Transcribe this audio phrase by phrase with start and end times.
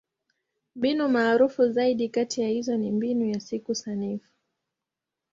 [0.75, 4.29] Mbinu maarufu zaidi kati ya hizo ni Mbinu ya Siku Sanifu.